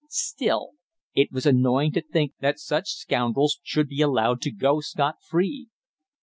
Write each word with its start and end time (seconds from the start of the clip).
Still, 0.09 0.71
it 1.13 1.31
was 1.31 1.45
annoying 1.45 1.91
to 1.91 2.01
think 2.01 2.33
that 2.39 2.57
such 2.57 2.89
scoundrels 2.89 3.59
should 3.61 3.87
be 3.87 4.01
allowed 4.01 4.41
to 4.41 4.51
go 4.51 4.79
scot 4.81 5.17
free. 5.21 5.67